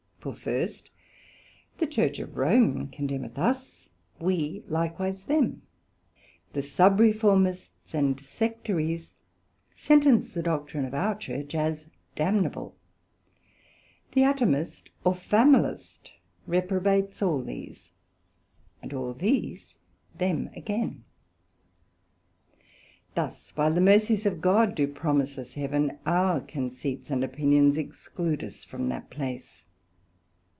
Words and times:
For 0.23 0.35
first, 0.35 0.91
the 1.79 1.87
Church 1.87 2.19
of 2.19 2.37
Rome 2.37 2.89
condemneth 2.91 3.39
us, 3.39 3.89
we 4.19 4.63
likewise 4.67 5.23
them; 5.23 5.63
the 6.53 6.61
Sub 6.61 6.99
reformists 6.99 7.95
and 7.95 8.19
Sectaries 8.19 9.15
sentence 9.73 10.29
the 10.29 10.43
Doctrine 10.43 10.85
of 10.85 10.93
our 10.93 11.15
Church 11.15 11.55
as 11.55 11.89
damnable; 12.13 12.75
the 14.11 14.21
Atomist, 14.21 14.91
or 15.03 15.15
Familist, 15.15 16.11
reprobates 16.45 17.23
all 17.23 17.41
these; 17.41 17.89
and 18.79 18.93
all 18.93 19.15
these, 19.15 19.73
them 20.15 20.51
again. 20.55 21.03
Thus 23.15 23.53
whilst 23.57 23.73
the 23.73 23.81
Mercies 23.81 24.27
of 24.27 24.39
God 24.39 24.75
do 24.75 24.85
promise 24.87 25.39
us 25.39 25.55
Heaven, 25.55 25.97
our 26.05 26.41
conceits 26.41 27.09
and 27.09 27.23
opinions 27.23 27.75
exclude 27.75 28.43
us 28.43 28.63
from 28.63 28.87
that 28.89 29.09
place. 29.09 29.65